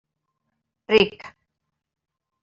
[0.89, 1.17] Ric.